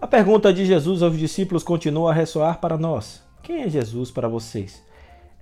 A 0.00 0.06
pergunta 0.06 0.52
de 0.52 0.64
Jesus 0.64 1.02
aos 1.02 1.18
discípulos 1.18 1.64
continua 1.64 2.12
a 2.12 2.14
ressoar 2.14 2.60
para 2.60 2.78
nós: 2.78 3.20
Quem 3.42 3.62
é 3.62 3.68
Jesus 3.68 4.12
para 4.12 4.28
vocês? 4.28 4.80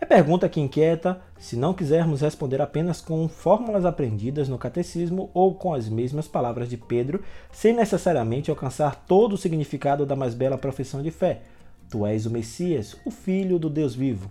É 0.01 0.07
pergunta 0.07 0.49
que 0.49 0.59
inquieta 0.59 1.21
se 1.39 1.57
não 1.57 1.75
quisermos 1.75 2.23
responder 2.23 2.63
apenas 2.63 3.03
com 3.03 3.29
fórmulas 3.29 3.85
aprendidas 3.85 4.49
no 4.49 4.57
catecismo 4.57 5.31
ou 5.35 5.55
com 5.55 5.75
as 5.75 5.91
mesmas 5.91 6.27
palavras 6.27 6.71
de 6.71 6.79
Pedro, 6.79 7.23
sem 7.53 7.75
necessariamente 7.75 8.51
alcançar 8.51 9.05
todo 9.07 9.35
o 9.35 9.39
significado 9.39 10.07
da 10.07 10.17
mais 10.17 10.33
bela 10.33 10.57
profissão 10.57 11.03
de 11.03 11.11
fé. 11.11 11.43
Tu 11.91 12.07
és 12.07 12.25
o 12.25 12.31
Messias, 12.31 12.97
o 13.05 13.11
Filho 13.11 13.59
do 13.59 13.69
Deus 13.69 13.95
vivo. 13.95 14.31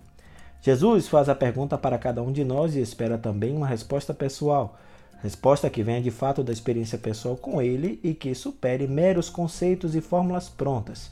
Jesus 0.60 1.06
faz 1.06 1.28
a 1.28 1.36
pergunta 1.36 1.78
para 1.78 1.98
cada 1.98 2.20
um 2.20 2.32
de 2.32 2.42
nós 2.42 2.74
e 2.74 2.80
espera 2.80 3.16
também 3.16 3.56
uma 3.56 3.66
resposta 3.68 4.12
pessoal. 4.12 4.76
Resposta 5.22 5.70
que 5.70 5.82
venha 5.82 6.00
de 6.00 6.10
fato 6.10 6.44
da 6.44 6.52
experiência 6.52 6.98
pessoal 6.98 7.36
com 7.36 7.60
ele 7.60 7.98
e 8.02 8.14
que 8.14 8.34
supere 8.34 8.86
meros 8.86 9.28
conceitos 9.30 9.94
e 9.94 10.00
fórmulas 10.00 10.48
prontas. 10.48 11.10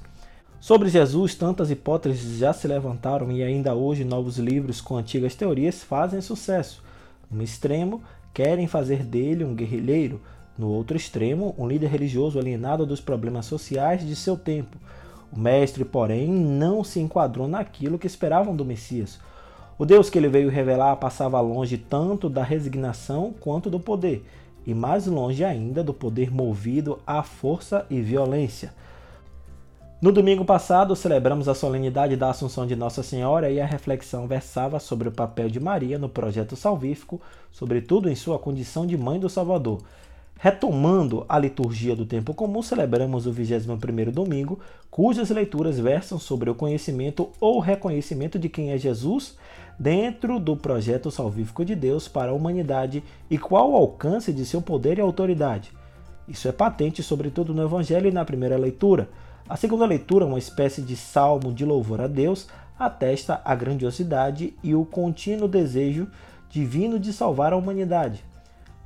Sobre 0.60 0.88
Jesus, 0.88 1.34
tantas 1.34 1.70
hipóteses 1.70 2.38
já 2.38 2.52
se 2.52 2.66
levantaram 2.66 3.30
e 3.30 3.42
ainda 3.42 3.74
hoje 3.74 4.04
novos 4.04 4.38
livros 4.38 4.80
com 4.80 4.96
antigas 4.96 5.34
teorias 5.34 5.82
fazem 5.82 6.20
sucesso. 6.20 6.82
No 7.30 7.42
extremo, 7.42 8.02
querem 8.32 8.66
fazer 8.66 9.02
dele 9.02 9.44
um 9.44 9.54
guerrilheiro, 9.54 10.20
no 10.56 10.68
outro 10.68 10.96
extremo, 10.96 11.54
um 11.58 11.66
líder 11.66 11.88
religioso 11.88 12.38
alienado 12.38 12.86
dos 12.86 13.00
problemas 13.00 13.46
sociais 13.46 14.06
de 14.06 14.14
seu 14.14 14.36
tempo. 14.36 14.78
O 15.32 15.38
mestre, 15.38 15.84
porém, 15.84 16.28
não 16.28 16.84
se 16.84 17.00
enquadrou 17.00 17.48
naquilo 17.48 17.98
que 17.98 18.06
esperavam 18.06 18.54
do 18.54 18.64
Messias. 18.64 19.18
O 19.76 19.84
Deus 19.84 20.08
que 20.08 20.18
ele 20.18 20.28
veio 20.28 20.48
revelar 20.48 20.96
passava 20.96 21.40
longe 21.40 21.76
tanto 21.76 22.28
da 22.28 22.42
resignação 22.44 23.34
quanto 23.40 23.68
do 23.68 23.80
poder, 23.80 24.24
e 24.64 24.72
mais 24.72 25.06
longe 25.06 25.44
ainda 25.44 25.82
do 25.82 25.92
poder 25.92 26.32
movido 26.32 27.00
à 27.06 27.22
força 27.22 27.84
e 27.90 28.00
violência. 28.00 28.72
No 30.00 30.12
domingo 30.12 30.44
passado, 30.44 30.94
celebramos 30.94 31.48
a 31.48 31.54
solenidade 31.54 32.14
da 32.14 32.30
Assunção 32.30 32.66
de 32.66 32.76
Nossa 32.76 33.02
Senhora 33.02 33.50
e 33.50 33.60
a 33.60 33.66
reflexão 33.66 34.26
versava 34.26 34.78
sobre 34.78 35.08
o 35.08 35.12
papel 35.12 35.48
de 35.48 35.58
Maria 35.58 35.98
no 35.98 36.08
projeto 36.08 36.54
salvífico, 36.54 37.20
sobretudo 37.50 38.08
em 38.08 38.14
sua 38.14 38.38
condição 38.38 38.86
de 38.86 38.96
mãe 38.96 39.18
do 39.18 39.30
Salvador. 39.30 39.80
Retomando 40.38 41.24
a 41.28 41.38
liturgia 41.38 41.96
do 41.96 42.04
tempo 42.04 42.34
comum, 42.34 42.60
celebramos 42.60 43.26
o 43.26 43.32
21º 43.32 44.10
domingo, 44.10 44.60
cujas 44.90 45.30
leituras 45.30 45.78
versam 45.78 46.18
sobre 46.18 46.50
o 46.50 46.54
conhecimento 46.54 47.30
ou 47.40 47.60
reconhecimento 47.60 48.38
de 48.38 48.48
quem 48.48 48.70
é 48.70 48.76
Jesus 48.76 49.38
dentro 49.78 50.38
do 50.38 50.56
projeto 50.56 51.10
salvífico 51.10 51.64
de 51.64 51.74
Deus 51.74 52.08
para 52.08 52.30
a 52.30 52.34
humanidade 52.34 53.02
e 53.30 53.38
qual 53.38 53.72
o 53.72 53.76
alcance 53.76 54.32
de 54.32 54.44
seu 54.44 54.60
poder 54.60 54.98
e 54.98 55.00
autoridade. 55.00 55.72
Isso 56.28 56.48
é 56.48 56.52
patente 56.52 57.02
sobretudo 57.02 57.54
no 57.54 57.62
Evangelho 57.62 58.08
e 58.08 58.12
na 58.12 58.24
primeira 58.24 58.56
leitura. 58.56 59.08
A 59.48 59.56
segunda 59.56 59.86
leitura, 59.86 60.26
uma 60.26 60.38
espécie 60.38 60.82
de 60.82 60.96
salmo 60.96 61.52
de 61.52 61.64
louvor 61.64 62.00
a 62.00 62.06
Deus, 62.06 62.48
atesta 62.78 63.40
a 63.44 63.54
grandiosidade 63.54 64.54
e 64.62 64.74
o 64.74 64.84
contínuo 64.84 65.48
desejo 65.48 66.08
divino 66.48 66.98
de 66.98 67.12
salvar 67.12 67.52
a 67.52 67.56
humanidade. 67.56 68.24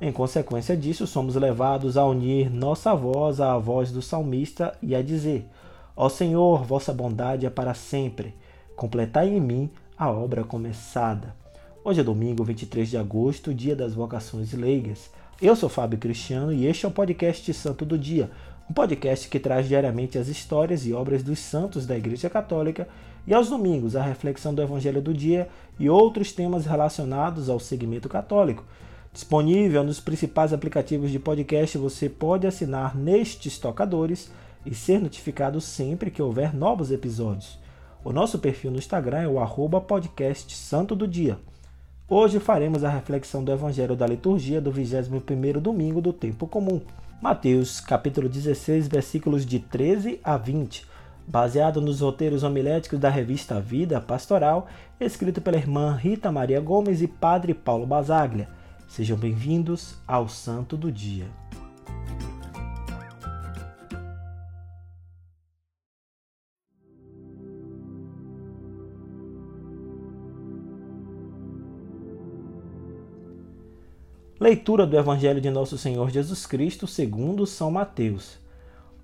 Em 0.01 0.13
consequência 0.13 0.77
disso, 0.77 1.05
somos 1.05 1.35
levados 1.35 1.97
a 1.97 2.05
unir 2.05 2.49
nossa 2.49 2.95
voz 2.95 3.41
à 3.41 3.57
voz 3.57 3.91
do 3.91 4.01
salmista 4.01 4.73
e 4.81 4.95
a 4.95 5.01
dizer: 5.01 5.45
Ó 5.93 6.07
Senhor, 6.07 6.63
vossa 6.63 6.93
bondade 6.93 7.45
é 7.45 7.49
para 7.49 7.73
sempre. 7.73 8.33
Completai 8.77 9.27
em 9.27 9.41
mim 9.41 9.69
a 9.97 10.09
obra 10.09 10.45
começada. 10.45 11.35
Hoje 11.83 11.99
é 11.99 12.03
domingo, 12.03 12.45
23 12.45 12.89
de 12.89 12.97
agosto, 12.97 13.53
dia 13.53 13.75
das 13.75 13.93
vocações 13.93 14.53
leigas. 14.53 15.09
Eu 15.41 15.53
sou 15.53 15.67
Fábio 15.67 15.99
Cristiano 15.99 16.53
e 16.53 16.65
este 16.65 16.85
é 16.85 16.87
o 16.87 16.93
podcast 16.93 17.53
Santo 17.53 17.83
do 17.83 17.97
Dia, 17.97 18.31
um 18.69 18.73
podcast 18.73 19.27
que 19.27 19.37
traz 19.37 19.67
diariamente 19.67 20.17
as 20.17 20.29
histórias 20.29 20.85
e 20.85 20.93
obras 20.93 21.23
dos 21.23 21.39
santos 21.39 21.85
da 21.85 21.97
Igreja 21.97 22.29
Católica 22.29 22.87
e 23.27 23.33
aos 23.33 23.49
domingos 23.49 23.97
a 23.97 24.01
reflexão 24.01 24.53
do 24.53 24.61
Evangelho 24.61 25.01
do 25.01 25.13
Dia 25.13 25.49
e 25.77 25.89
outros 25.89 26.31
temas 26.31 26.65
relacionados 26.65 27.49
ao 27.49 27.59
segmento 27.59 28.07
católico. 28.07 28.63
Disponível 29.11 29.83
nos 29.83 29.99
principais 29.99 30.53
aplicativos 30.53 31.09
de 31.09 31.17
podcast, 31.17 31.77
você 31.77 32.07
pode 32.07 32.45
assinar 32.45 32.95
nestes 32.95 33.57
tocadores 33.57 34.31
e 34.65 34.75
ser 34.75 34.99
notificado 34.99 35.59
sempre 35.59 36.11
que 36.11 36.21
houver 36.21 36.53
novos 36.53 36.91
episódios. 36.91 37.57
O 38.03 38.13
nosso 38.13 38.37
perfil 38.37 38.71
no 38.71 38.77
Instagram 38.77 39.21
é 39.21 39.27
o 39.27 39.39
arroba 39.39 39.81
podcast 39.81 40.55
Santo 40.55 40.95
do 40.95 41.07
Dia. 41.07 41.39
Hoje 42.07 42.39
faremos 42.39 42.83
a 42.83 42.89
reflexão 42.89 43.43
do 43.43 43.51
Evangelho 43.51 43.95
da 43.95 44.05
Liturgia 44.05 44.61
do 44.61 44.71
21º 44.71 45.59
domingo 45.59 46.01
do 46.01 46.13
Tempo 46.13 46.47
Comum. 46.47 46.81
Mateus, 47.21 47.81
capítulo 47.81 48.29
16, 48.29 48.87
versículos 48.87 49.45
de 49.45 49.59
13 49.59 50.19
a 50.23 50.37
20, 50.37 50.85
baseado 51.27 51.81
nos 51.81 51.99
roteiros 51.99 52.43
homiléticos 52.43 52.99
da 52.99 53.09
revista 53.09 53.59
Vida 53.59 53.99
Pastoral, 53.99 54.67
escrito 54.99 55.41
pela 55.41 55.57
irmã 55.57 55.95
Rita 55.95 56.31
Maria 56.31 56.61
Gomes 56.61 57.01
e 57.01 57.07
padre 57.07 57.53
Paulo 57.53 57.85
Basaglia. 57.85 58.58
Sejam 58.89 59.15
bem-vindos 59.15 59.93
ao 60.07 60.27
Santo 60.27 60.75
do 60.75 60.91
Dia. 60.91 61.27
Leitura 74.39 74.87
do 74.87 74.97
Evangelho 74.97 75.39
de 75.39 75.51
Nosso 75.51 75.77
Senhor 75.77 76.09
Jesus 76.09 76.47
Cristo 76.47 76.87
segundo 76.87 77.45
São 77.45 77.69
Mateus. 77.69 78.39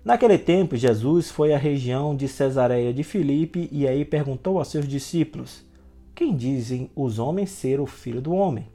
Naquele 0.03 0.39
tempo, 0.39 0.75
Jesus 0.75 1.29
foi 1.29 1.53
à 1.53 1.59
região 1.59 2.15
de 2.15 2.27
Cesareia 2.27 2.91
de 2.91 3.03
Filipe 3.03 3.69
e 3.71 3.87
aí 3.87 4.03
perguntou 4.03 4.59
a 4.59 4.65
seus 4.65 4.87
discípulos: 4.87 5.63
Quem 6.15 6.35
dizem 6.35 6.89
os 6.95 7.19
homens 7.19 7.51
ser 7.51 7.79
o 7.79 7.85
filho 7.85 8.19
do 8.19 8.33
homem? 8.33 8.74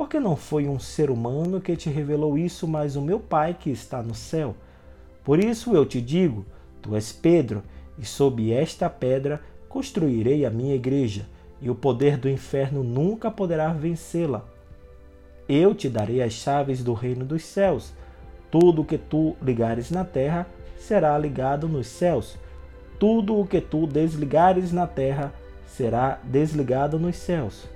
porque 0.00 0.18
não 0.18 0.34
foi 0.34 0.66
um 0.66 0.78
ser 0.78 1.10
humano 1.10 1.60
que 1.60 1.76
te 1.76 1.90
revelou 1.90 2.38
isso, 2.38 2.66
mas 2.66 2.96
o 2.96 3.02
meu 3.02 3.20
Pai 3.20 3.52
que 3.52 3.68
está 3.68 4.02
no 4.02 4.14
céu. 4.14 4.56
Por 5.22 5.38
isso 5.38 5.76
eu 5.76 5.84
te 5.84 6.00
digo: 6.00 6.46
Tu 6.80 6.96
és 6.96 7.12
Pedro, 7.12 7.62
e 7.98 8.06
sob 8.06 8.50
esta 8.50 8.88
pedra 8.88 9.42
construirei 9.68 10.46
a 10.46 10.50
minha 10.50 10.74
igreja, 10.74 11.26
e 11.60 11.68
o 11.68 11.74
poder 11.74 12.16
do 12.16 12.30
inferno 12.30 12.82
nunca 12.82 13.30
poderá 13.30 13.74
vencê-la. 13.74 14.42
Eu 15.46 15.74
te 15.74 15.86
darei 15.86 16.22
as 16.22 16.32
chaves 16.32 16.82
do 16.82 16.94
reino 16.94 17.26
dos 17.26 17.44
céus. 17.44 17.92
Tudo 18.50 18.80
o 18.80 18.86
que 18.86 18.96
tu 18.96 19.36
ligares 19.42 19.90
na 19.90 20.02
terra 20.02 20.46
será 20.78 21.18
ligado 21.18 21.68
nos 21.68 21.86
céus. 21.88 22.38
Tudo 22.98 23.38
o 23.38 23.46
que 23.46 23.60
tu 23.60 23.86
desligares 23.86 24.72
na 24.72 24.86
terra 24.86 25.30
será 25.66 26.18
desligado 26.24 26.98
nos 26.98 27.16
céus. 27.16 27.68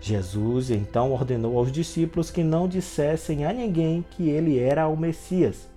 Jesus 0.00 0.70
então 0.70 1.12
ordenou 1.12 1.58
aos 1.58 1.72
discípulos 1.72 2.30
que 2.30 2.44
não 2.44 2.68
dissessem 2.68 3.44
a 3.44 3.52
ninguém 3.52 4.04
que 4.10 4.28
ele 4.28 4.58
era 4.58 4.86
o 4.88 4.96
Messias. 4.96 5.68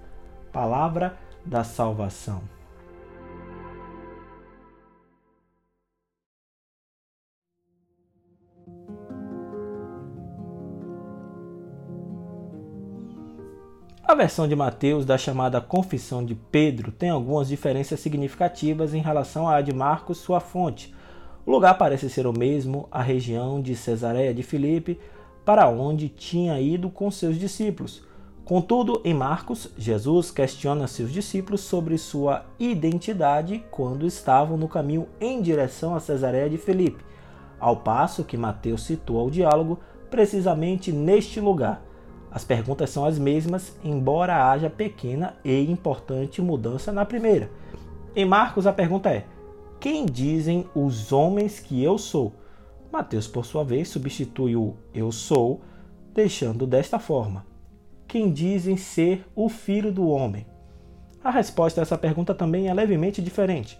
Palavra 0.52 1.18
da 1.46 1.64
salvação. 1.64 2.42
A 14.10 14.16
versão 14.16 14.48
de 14.48 14.56
Mateus 14.56 15.06
da 15.06 15.20
chamada 15.20 15.62
Confissão 15.62 16.26
de 16.26 16.34
Pedro 16.34 16.92
tem 16.92 17.12
algumas 17.12 17.48
diferenças 17.48 18.00
significativas 18.00 18.96
em 18.96 19.02
relação 19.02 19.48
à 19.48 19.62
de 19.62 19.72
Marcos, 19.72 20.18
sua 20.18 20.40
fonte. 20.40 20.92
O 21.50 21.52
lugar 21.52 21.80
parece 21.80 22.08
ser 22.12 22.28
o 22.28 22.32
mesmo, 22.32 22.88
a 22.92 23.02
região 23.02 23.60
de 23.60 23.76
Cesareia 23.76 24.32
de 24.32 24.44
Filipe, 24.44 25.00
para 25.44 25.68
onde 25.68 26.08
tinha 26.08 26.62
ido 26.62 26.92
com 26.92 27.10
seus 27.10 27.40
discípulos. 27.40 28.04
Contudo, 28.46 29.02
em 29.04 29.16
Marcos, 29.16 29.68
Jesus 29.76 30.30
questiona 30.30 30.86
seus 30.86 31.12
discípulos 31.12 31.62
sobre 31.62 31.98
sua 31.98 32.46
identidade 32.60 33.66
quando 33.72 34.06
estavam 34.06 34.58
no 34.58 34.68
caminho 34.68 35.08
em 35.20 35.42
direção 35.42 35.96
a 35.96 36.00
Cesareia 36.00 36.48
de 36.48 36.60
Filipe, 36.60 37.04
ao 37.60 37.78
passo 37.78 38.24
que 38.24 38.38
Mateus 38.38 38.84
situa 38.84 39.24
o 39.24 39.32
diálogo 39.32 39.80
precisamente 40.08 40.92
neste 40.92 41.40
lugar 41.40 41.82
as 42.32 42.44
perguntas 42.44 42.92
são 42.92 43.06
as 43.06 43.18
mesmas, 43.18 43.76
embora 43.84 44.52
haja 44.52 44.70
pequena 44.70 45.36
e 45.44 45.64
importante 45.64 46.44
mudança 46.44 46.92
na 46.92 47.04
primeira. 47.04 47.50
Em 48.16 48.24
Marcos, 48.24 48.68
a 48.68 48.72
pergunta 48.72 49.10
é: 49.10 49.26
Quem 49.80 50.06
dizem 50.06 50.66
os 50.76 51.14
homens 51.14 51.60
que 51.60 51.82
eu 51.82 51.98
sou? 51.98 52.34
Mateus, 52.92 53.28
por 53.28 53.46
sua 53.46 53.64
vez, 53.64 53.88
substitui 53.88 54.54
o 54.56 54.76
eu 54.94 55.10
sou, 55.10 55.62
deixando 56.14 56.68
desta 56.68 57.00
forma: 57.00 57.46
Quem 58.06 58.32
dizem 58.32 58.76
ser 58.76 59.26
o 59.34 59.48
filho 59.48 59.92
do 59.92 60.08
homem? 60.08 60.46
A 61.24 61.32
resposta 61.32 61.80
a 61.80 61.84
essa 61.84 61.98
pergunta 61.98 62.34
também 62.34 62.68
é 62.68 62.74
levemente 62.74 63.22
diferente. 63.22 63.80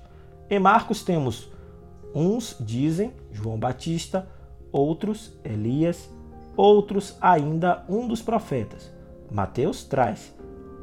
Em 0.50 0.58
Marcos 0.60 1.04
temos 1.04 1.52
uns 2.16 2.56
dizem 2.60 3.12
João 3.32 3.60
Batista, 3.60 4.28
outros 4.72 5.38
Elias, 5.44 6.10
outros 6.56 7.18
ainda 7.20 7.84
um 7.90 8.08
dos 8.08 8.22
profetas. 8.22 8.90
Mateus 9.30 9.84
traz. 9.84 10.34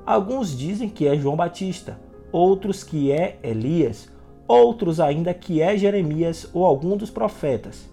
Alguns 0.05 0.57
dizem 0.57 0.89
que 0.89 1.07
é 1.07 1.17
João 1.17 1.37
Batista, 1.37 1.99
outros 2.31 2.85
que 2.85 3.11
é 3.11 3.39
Elias, 3.43 4.09
outros 4.47 5.01
ainda 5.01 5.35
que 5.35 5.61
é 5.61 5.77
Jeremias 5.77 6.49
ou 6.53 6.65
algum 6.65 6.97
dos 6.97 7.11
profetas. 7.11 7.89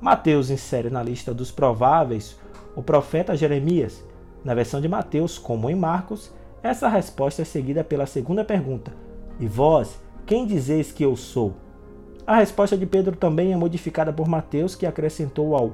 Mateus 0.00 0.50
insere 0.50 0.90
na 0.90 1.02
lista 1.02 1.32
dos 1.32 1.50
prováveis 1.50 2.38
o 2.74 2.82
profeta 2.82 3.36
Jeremias. 3.36 4.04
Na 4.44 4.54
versão 4.54 4.80
de 4.80 4.88
Mateus, 4.88 5.38
como 5.38 5.68
em 5.68 5.74
Marcos, 5.74 6.32
essa 6.62 6.88
resposta 6.88 7.42
é 7.42 7.44
seguida 7.44 7.82
pela 7.82 8.06
segunda 8.06 8.44
pergunta: 8.44 8.92
E 9.40 9.46
vós, 9.46 10.00
quem 10.24 10.46
dizeis 10.46 10.92
que 10.92 11.02
eu 11.02 11.16
sou? 11.16 11.54
A 12.26 12.36
resposta 12.36 12.76
de 12.76 12.86
Pedro 12.86 13.16
também 13.16 13.52
é 13.52 13.56
modificada 13.56 14.12
por 14.12 14.28
Mateus, 14.28 14.74
que 14.74 14.86
acrescentou 14.86 15.54
ao 15.54 15.72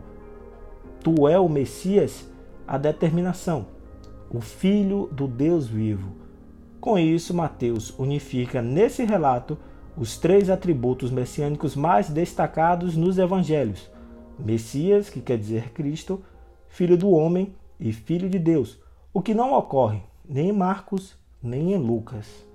Tu 1.03 1.27
é 1.27 1.39
o 1.39 1.49
Messias 1.49 2.31
a 2.67 2.79
determinação, 2.79 3.67
o 4.31 4.41
Filho 4.41 5.09
do 5.11 5.27
Deus 5.27 5.67
vivo. 5.67 6.13
Com 6.81 6.99
isso, 6.99 7.35
Mateus 7.35 7.93
unifica 7.99 8.63
nesse 8.63 9.05
relato 9.05 9.59
os 9.97 10.17
três 10.17 10.49
atributos 10.49 11.11
messiânicos 11.11 11.77
mais 11.77 12.09
destacados 12.09 12.97
nos 12.97 13.19
evangelhos: 13.19 13.91
Messias, 14.39 15.11
que 15.11 15.21
quer 15.21 15.39
dizer 15.39 15.71
Cristo, 15.73 16.23
Filho 16.69 16.97
do 16.97 17.11
homem 17.11 17.55
e 17.79 17.93
Filho 17.93 18.31
de 18.31 18.39
Deus, 18.39 18.81
o 19.13 19.21
que 19.21 19.35
não 19.35 19.53
ocorre 19.53 20.03
nem 20.29 20.49
em 20.49 20.53
Marcos 20.53 21.17
nem 21.43 21.73
em 21.73 21.77
Lucas. 21.77 22.47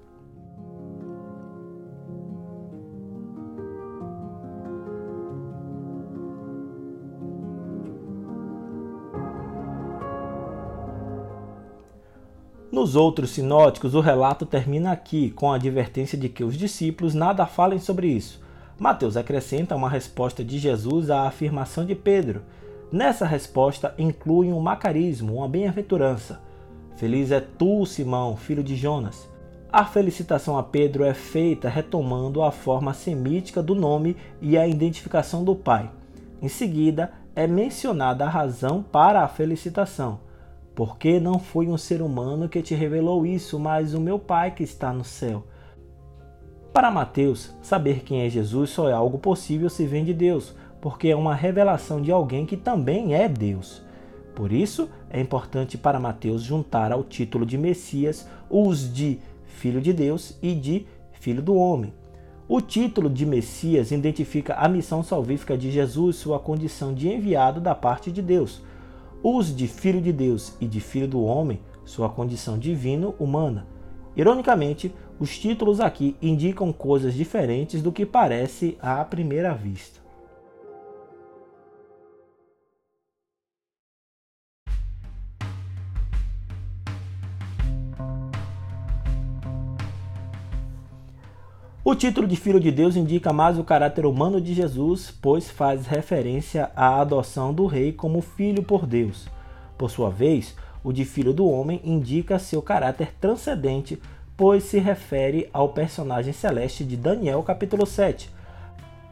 Nos 12.77 12.95
outros 12.95 13.31
sinóticos, 13.31 13.95
o 13.95 13.99
relato 13.99 14.45
termina 14.45 14.91
aqui, 14.91 15.31
com 15.31 15.51
a 15.51 15.55
advertência 15.55 16.15
de 16.15 16.29
que 16.29 16.43
os 16.43 16.55
discípulos 16.55 17.15
nada 17.15 17.43
falem 17.47 17.79
sobre 17.79 18.05
isso. 18.05 18.39
Mateus 18.77 19.17
acrescenta 19.17 19.75
uma 19.75 19.89
resposta 19.89 20.43
de 20.43 20.59
Jesus 20.59 21.09
à 21.09 21.23
afirmação 21.23 21.83
de 21.83 21.95
Pedro. 21.95 22.43
Nessa 22.91 23.25
resposta 23.25 23.95
inclui 23.97 24.53
um 24.53 24.59
macarismo, 24.59 25.37
uma 25.37 25.49
bem-aventurança. 25.49 26.39
Feliz 26.97 27.31
é 27.31 27.39
tu, 27.39 27.83
Simão, 27.83 28.37
filho 28.37 28.63
de 28.63 28.75
Jonas. 28.75 29.27
A 29.73 29.83
felicitação 29.83 30.55
a 30.55 30.61
Pedro 30.61 31.03
é 31.03 31.15
feita 31.15 31.67
retomando 31.67 32.43
a 32.43 32.51
forma 32.51 32.93
semítica 32.93 33.63
do 33.63 33.73
nome 33.73 34.15
e 34.39 34.55
a 34.55 34.67
identificação 34.67 35.43
do 35.43 35.55
pai. 35.55 35.89
Em 36.39 36.47
seguida, 36.47 37.11
é 37.35 37.47
mencionada 37.47 38.23
a 38.23 38.29
razão 38.29 38.83
para 38.83 39.23
a 39.23 39.27
felicitação. 39.27 40.26
Porque 40.77 41.19
não 41.19 41.39
foi 41.39 41.67
um 41.67 41.75
ser 41.75 42.03
humano 42.03 42.47
que 42.47 42.61
te 42.61 42.75
revelou 42.75 43.25
isso, 43.25 43.57
mas 43.57 43.95
o 43.95 43.99
meu 43.99 44.19
Pai 44.19 44.51
que 44.51 44.61
está 44.61 44.93
no 44.93 45.03
céu. 45.03 45.43
Para 46.71 46.91
Mateus, 46.91 47.51
saber 47.63 48.03
quem 48.03 48.21
é 48.21 48.29
Jesus 48.29 48.69
só 48.69 48.87
é 48.87 48.93
algo 48.93 49.17
possível 49.17 49.71
se 49.71 49.87
vem 49.87 50.05
de 50.05 50.13
Deus, 50.13 50.53
porque 50.79 51.07
é 51.07 51.15
uma 51.15 51.33
revelação 51.33 51.99
de 51.99 52.11
alguém 52.11 52.45
que 52.45 52.55
também 52.55 53.15
é 53.15 53.27
Deus. 53.27 53.81
Por 54.35 54.51
isso, 54.51 54.87
é 55.09 55.19
importante 55.19 55.79
para 55.79 55.99
Mateus 55.99 56.43
juntar 56.43 56.91
ao 56.91 57.03
título 57.03 57.43
de 57.43 57.57
Messias 57.57 58.29
os 58.47 58.93
de 58.93 59.17
Filho 59.47 59.81
de 59.81 59.91
Deus 59.91 60.37
e 60.43 60.53
de 60.53 60.85
Filho 61.13 61.41
do 61.41 61.55
Homem. 61.55 61.91
O 62.47 62.61
título 62.61 63.09
de 63.09 63.25
Messias 63.25 63.89
identifica 63.89 64.53
a 64.53 64.69
missão 64.69 65.01
salvífica 65.01 65.57
de 65.57 65.71
Jesus, 65.71 66.17
sua 66.17 66.39
condição 66.39 66.93
de 66.93 67.09
enviado 67.09 67.59
da 67.59 67.73
parte 67.73 68.11
de 68.11 68.21
Deus 68.21 68.61
os 69.21 69.55
de 69.55 69.67
filho 69.67 70.01
de 70.01 70.13
Deus 70.13 70.55
e 70.61 70.67
de 70.67 70.79
filho 70.79 71.07
do 71.07 71.23
homem, 71.23 71.59
sua 71.83 72.09
condição 72.09 72.57
divino-humana. 72.57 73.67
Ironicamente, 74.15 74.93
os 75.19 75.37
títulos 75.37 75.79
aqui 75.79 76.15
indicam 76.21 76.71
coisas 76.71 77.13
diferentes 77.13 77.81
do 77.81 77.91
que 77.91 78.05
parece 78.05 78.77
à 78.81 79.03
primeira 79.03 79.53
vista. 79.53 80.06
O 91.89 91.95
título 91.95 92.27
de 92.27 92.35
Filho 92.35 92.59
de 92.59 92.69
Deus 92.69 92.97
indica 92.97 93.31
mais 93.31 93.57
o 93.57 93.63
caráter 93.63 94.05
humano 94.05 94.41
de 94.41 94.53
Jesus, 94.53 95.09
pois 95.21 95.49
faz 95.49 95.87
referência 95.87 96.69
à 96.75 96.99
adoção 96.99 97.53
do 97.53 97.65
rei 97.65 97.93
como 97.93 98.19
filho 98.19 98.61
por 98.61 98.85
Deus. 98.85 99.29
Por 99.77 99.89
sua 99.89 100.09
vez, 100.09 100.53
o 100.83 100.91
de 100.91 101.05
Filho 101.05 101.31
do 101.31 101.49
Homem 101.49 101.79
indica 101.85 102.39
seu 102.39 102.61
caráter 102.61 103.13
transcendente, 103.21 103.97
pois 104.35 104.63
se 104.63 104.79
refere 104.79 105.49
ao 105.53 105.69
personagem 105.69 106.33
celeste 106.33 106.83
de 106.83 106.97
Daniel 106.97 107.41
capítulo 107.41 107.85
7. 107.85 108.29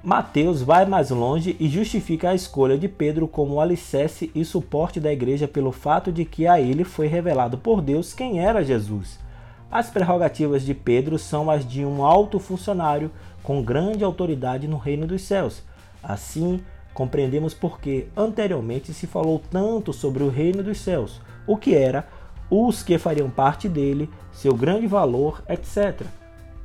Mateus 0.03 0.61
vai 0.61 0.85
mais 0.85 1.11
longe 1.11 1.55
e 1.57 1.69
justifica 1.69 2.31
a 2.31 2.35
escolha 2.35 2.77
de 2.77 2.89
Pedro 2.89 3.25
como 3.25 3.61
alicerce 3.61 4.29
e 4.35 4.43
suporte 4.43 4.99
da 4.99 5.13
igreja 5.13 5.47
pelo 5.47 5.71
fato 5.71 6.11
de 6.11 6.25
que 6.25 6.45
a 6.45 6.59
ele 6.59 6.83
foi 6.83 7.07
revelado 7.07 7.57
por 7.57 7.81
Deus 7.81 8.13
quem 8.13 8.41
era 8.41 8.65
Jesus. 8.65 9.23
As 9.71 9.89
prerrogativas 9.89 10.63
de 10.63 10.73
Pedro 10.73 11.17
são 11.17 11.49
as 11.49 11.67
de 11.67 11.83
um 11.83 12.03
alto 12.03 12.39
funcionário 12.39 13.11
com 13.43 13.61
grande 13.61 14.03
autoridade 14.03 14.67
no 14.67 14.77
reino 14.77 15.05
dos 15.05 15.21
céus. 15.23 15.63
Assim, 16.01 16.61
compreendemos 16.93 17.53
por 17.53 17.79
que 17.79 18.07
anteriormente 18.15 18.93
se 18.93 19.05
falou 19.05 19.41
tanto 19.51 19.91
sobre 19.91 20.23
o 20.23 20.29
reino 20.29 20.63
dos 20.63 20.79
céus, 20.79 21.19
o 21.45 21.57
que 21.57 21.75
era, 21.75 22.07
os 22.49 22.83
que 22.83 22.97
fariam 22.97 23.29
parte 23.29 23.67
dele, 23.67 24.09
seu 24.31 24.53
grande 24.53 24.87
valor, 24.87 25.43
etc. 25.49 26.07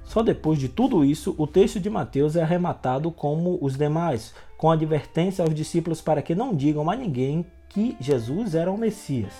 Só 0.05 0.23
depois 0.23 0.59
de 0.59 0.69
tudo 0.69 1.05
isso, 1.05 1.35
o 1.39 1.47
texto 1.47 1.81
de 1.81 1.89
Mateus 1.89 2.37
é 2.37 2.43
arrematado 2.43 3.11
como 3.11 3.59
os 3.61 3.77
demais, 3.77 4.35
com 4.57 4.71
advertência 4.71 5.45
aos 5.45 5.55
discípulos 5.55 6.01
para 6.01 6.23
que 6.23 6.35
não 6.35 6.55
digam 6.55 6.91
a 6.91 6.97
ninguém 6.97 7.47
que 7.69 7.97
Jesus 8.01 8.55
era 8.55 8.71
o 8.71 8.77
Messias. 8.77 9.33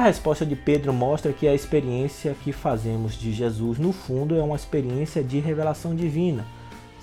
A 0.00 0.04
resposta 0.04 0.46
de 0.46 0.56
Pedro 0.56 0.94
mostra 0.94 1.30
que 1.30 1.46
a 1.46 1.54
experiência 1.54 2.34
que 2.42 2.52
fazemos 2.52 3.12
de 3.12 3.34
Jesus, 3.34 3.78
no 3.78 3.92
fundo, 3.92 4.34
é 4.34 4.42
uma 4.42 4.56
experiência 4.56 5.22
de 5.22 5.40
revelação 5.40 5.94
divina. 5.94 6.46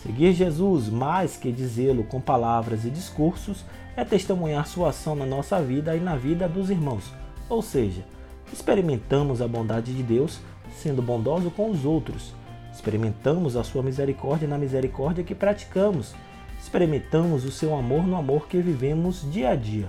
Seguir 0.01 0.33
Jesus, 0.33 0.89
mais 0.89 1.37
que 1.37 1.51
dizê-lo 1.51 2.03
com 2.05 2.19
palavras 2.19 2.85
e 2.85 2.89
discursos, 2.89 3.63
é 3.95 4.03
testemunhar 4.03 4.65
sua 4.65 4.89
ação 4.89 5.15
na 5.15 5.27
nossa 5.27 5.61
vida 5.61 5.95
e 5.95 5.99
na 5.99 6.15
vida 6.15 6.49
dos 6.49 6.71
irmãos. 6.71 7.13
Ou 7.47 7.61
seja, 7.61 8.03
experimentamos 8.51 9.43
a 9.43 9.47
bondade 9.47 9.93
de 9.93 10.01
Deus 10.01 10.39
sendo 10.75 10.99
bondoso 10.99 11.51
com 11.51 11.69
os 11.69 11.85
outros. 11.85 12.33
Experimentamos 12.73 13.55
a 13.55 13.63
sua 13.63 13.83
misericórdia 13.83 14.47
na 14.47 14.57
misericórdia 14.57 15.23
que 15.23 15.35
praticamos. 15.35 16.15
Experimentamos 16.59 17.45
o 17.45 17.51
seu 17.51 17.75
amor 17.75 18.07
no 18.07 18.15
amor 18.15 18.47
que 18.47 18.59
vivemos 18.59 19.23
dia 19.31 19.51
a 19.51 19.55
dia. 19.55 19.87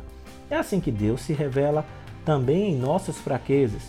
É 0.50 0.56
assim 0.56 0.78
que 0.78 0.92
Deus 0.92 1.22
se 1.22 1.32
revela 1.32 1.86
também 2.28 2.72
em 2.72 2.76
nossas 2.76 3.16
fraquezas, 3.16 3.84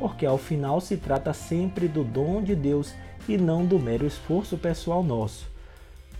porque 0.00 0.26
ao 0.26 0.36
final 0.36 0.80
se 0.80 0.96
trata 0.96 1.32
sempre 1.32 1.86
do 1.86 2.02
dom 2.02 2.42
de 2.42 2.56
Deus 2.56 2.92
e 3.28 3.38
não 3.38 3.64
do 3.64 3.78
mero 3.78 4.04
esforço 4.04 4.58
pessoal 4.58 5.00
nosso. 5.00 5.46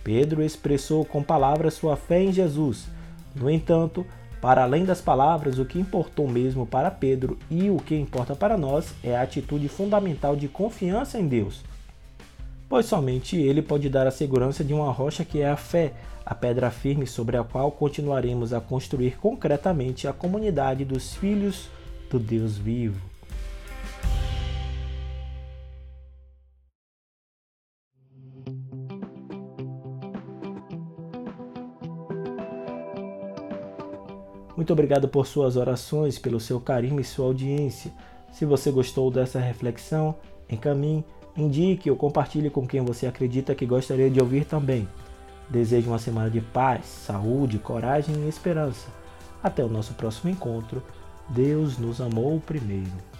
Pedro 0.04 0.40
expressou 0.40 1.04
com 1.04 1.20
palavras 1.20 1.74
sua 1.74 1.96
fé 1.96 2.22
em 2.22 2.32
Jesus. 2.32 2.86
No 3.34 3.50
entanto, 3.50 4.06
para 4.40 4.62
além 4.62 4.84
das 4.84 5.00
palavras, 5.00 5.58
o 5.58 5.64
que 5.64 5.80
importou 5.80 6.28
mesmo 6.28 6.64
para 6.64 6.92
Pedro 6.92 7.36
e 7.50 7.68
o 7.68 7.78
que 7.78 7.96
importa 7.96 8.36
para 8.36 8.56
nós 8.56 8.94
é 9.02 9.16
a 9.16 9.22
atitude 9.22 9.66
fundamental 9.66 10.36
de 10.36 10.46
confiança 10.46 11.18
em 11.18 11.26
Deus. 11.26 11.64
Pois 12.74 12.86
somente 12.86 13.36
Ele 13.36 13.62
pode 13.62 13.88
dar 13.88 14.04
a 14.04 14.10
segurança 14.10 14.64
de 14.64 14.74
uma 14.74 14.90
rocha 14.90 15.24
que 15.24 15.40
é 15.40 15.48
a 15.48 15.56
fé, 15.56 15.92
a 16.26 16.34
pedra 16.34 16.72
firme 16.72 17.06
sobre 17.06 17.36
a 17.36 17.44
qual 17.44 17.70
continuaremos 17.70 18.52
a 18.52 18.60
construir 18.60 19.16
concretamente 19.16 20.08
a 20.08 20.12
comunidade 20.12 20.84
dos 20.84 21.14
filhos 21.14 21.68
do 22.10 22.18
Deus 22.18 22.58
vivo. 22.58 23.00
Muito 34.56 34.72
obrigado 34.72 35.06
por 35.06 35.28
suas 35.28 35.56
orações, 35.56 36.18
pelo 36.18 36.40
seu 36.40 36.60
carinho 36.60 37.00
e 37.00 37.04
sua 37.04 37.26
audiência. 37.26 37.92
Se 38.32 38.44
você 38.44 38.72
gostou 38.72 39.12
dessa 39.12 39.38
reflexão, 39.38 40.16
encaminhe, 40.50 41.04
indique 41.36 41.90
ou 41.90 41.96
compartilhe 41.96 42.50
com 42.50 42.66
quem 42.66 42.80
você 42.80 43.06
acredita 43.06 43.54
que 43.54 43.66
gostaria 43.66 44.10
de 44.10 44.20
ouvir 44.20 44.44
também. 44.44 44.88
Desejo 45.48 45.90
uma 45.90 45.98
semana 45.98 46.30
de 46.30 46.40
paz, 46.40 46.86
saúde, 46.86 47.58
coragem 47.58 48.14
e 48.24 48.28
esperança. 48.28 48.88
Até 49.42 49.62
o 49.64 49.68
nosso 49.68 49.94
próximo 49.94 50.30
encontro. 50.30 50.82
Deus 51.28 51.78
nos 51.78 52.00
amou 52.00 52.40
primeiro. 52.40 53.13